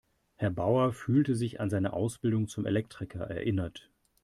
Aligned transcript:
Herr 0.35 0.49
Bauer 0.49 0.93
fühlte 0.93 1.35
sich 1.35 1.59
an 1.59 1.69
seine 1.69 1.93
Ausbildung 1.93 2.47
zum 2.47 2.65
Elektriker 2.65 3.21
erinnert. 3.29 3.91